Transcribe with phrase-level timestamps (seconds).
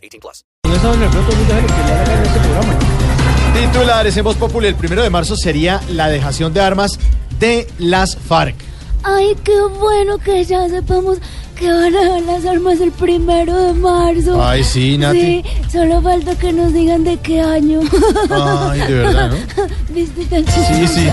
[0.00, 0.44] 18 plus.
[3.54, 4.68] Titulares en Voz Populi.
[4.68, 6.98] El primero de marzo sería la dejación de armas
[7.38, 8.54] de las FARC.
[9.02, 11.18] Ay, qué bueno que ya sepamos
[11.56, 14.42] que van a dar las armas el primero de marzo.
[14.42, 15.20] Ay, sí, Nati.
[15.20, 17.80] Sí, solo falta que nos digan de qué año.
[18.30, 19.66] Ay, de verdad, ¿no?
[19.94, 21.08] ¿Viste tan Sí, sí.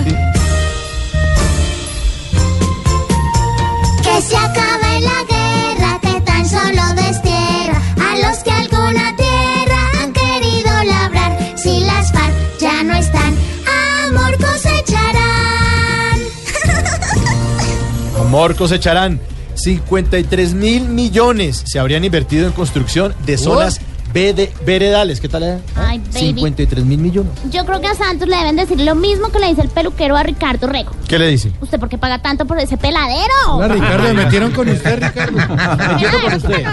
[18.28, 19.18] Amor cosecharán
[19.54, 21.62] 53 mil millones.
[21.64, 23.80] Se habrían invertido en construcción de zonas
[24.12, 25.18] veredales.
[25.22, 25.44] ¿Qué tal?
[25.44, 25.58] eh?
[25.74, 26.34] Ay, baby.
[26.34, 27.32] 53 mil millones.
[27.50, 30.14] Yo creo que a Santos le deben decir lo mismo que le dice el peluquero
[30.14, 30.90] a Ricardo Rego.
[31.08, 31.52] ¿Qué le dice?
[31.62, 33.66] ¿Usted por qué paga tanto por ese peladero?
[33.66, 35.38] Ricardo, me metieron con usted, Ricardo.
[35.58, 36.66] Ay, con usted.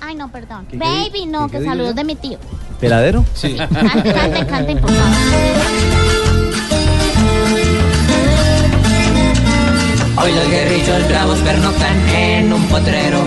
[0.00, 0.66] Ay, no, perdón.
[0.72, 2.38] Baby, no, que saludos de mi tío.
[2.80, 3.22] ¿Peladero?
[3.34, 3.54] Sí.
[3.54, 6.05] Cante, cante, cante, por favor.
[10.26, 13.22] Hoy los guerrillos bravos pernoctan en un potrero,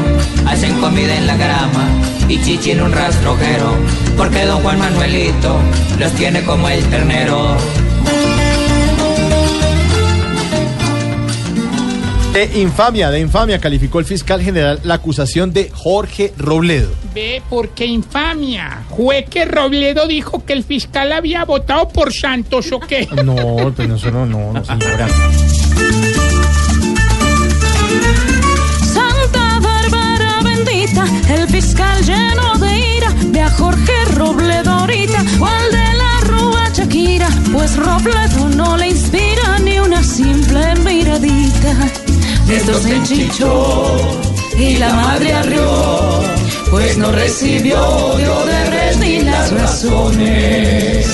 [0.46, 1.88] hacen comida en la grama
[2.28, 3.74] y chichi en un rastrojero,
[4.18, 5.62] porque don Juan Manuelito
[5.98, 7.56] los tiene como el ternero.
[12.34, 16.92] De infamia, de infamia calificó el fiscal general la acusación de Jorge Robledo.
[17.16, 18.84] Ve, porque infamia.
[18.94, 23.08] Fue que Robledo dijo que el fiscal había votado por Santos o qué.
[23.24, 25.08] No, pues eso no, no, no, señora.
[42.60, 43.96] Esto se enchichó
[44.58, 46.22] y la madre arrió,
[46.70, 47.80] pues no recibió
[48.18, 51.08] de Odebrecht ni las razones.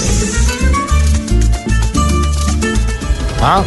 [3.44, 3.64] Ah,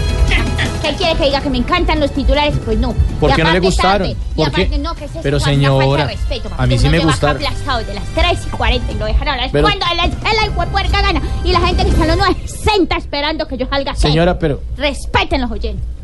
[0.83, 2.57] ¿Qué quiere que diga que me encantan los titulares?
[2.65, 2.95] Pues no.
[3.21, 4.13] ¿Por qué no le gustaron?
[4.35, 4.63] ¿Por qué?
[4.63, 5.11] aparte no, que es?
[5.23, 7.37] Pero, señora, de respeto, a mí sí me gustaron.
[7.37, 9.51] aplastado de las 3 y 40 y lo dejan hablar.
[9.53, 12.17] Pero- cuando la la hijo de puerca gana y la gente que está en los
[12.17, 13.95] 9 senta esperando que yo salga.
[13.95, 15.98] señora, pero Respeten los oyentes.